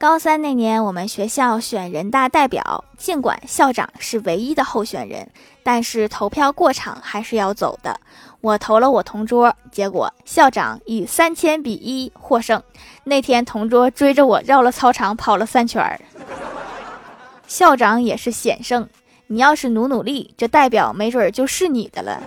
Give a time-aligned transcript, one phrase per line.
[0.00, 5.28] 高三那年，我们学校选人大代表，尽管校长是唯一的候选人，
[5.62, 8.00] 但是投票过场还是要走的。
[8.40, 12.62] 我投了我同桌，结果校长以三千比一获胜。
[13.04, 16.00] 那天同桌追着我绕了操场跑了三圈儿，
[17.46, 18.88] 校长也是险胜。
[19.26, 22.22] 你要是努努力，这代表没准就是你的了。